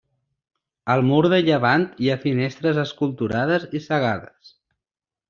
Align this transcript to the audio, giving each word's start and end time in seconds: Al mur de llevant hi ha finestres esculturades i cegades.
Al 0.93 1.03
mur 1.09 1.19
de 1.33 1.37
llevant 1.49 1.85
hi 2.05 2.09
ha 2.13 2.17
finestres 2.23 2.79
esculturades 2.85 3.69
i 3.79 3.83
cegades. 3.91 4.55